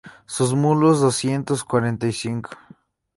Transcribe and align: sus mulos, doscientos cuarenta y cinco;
sus 0.25 0.55
mulos, 0.55 0.99
doscientos 0.99 1.63
cuarenta 1.63 2.07
y 2.07 2.11
cinco; 2.11 2.49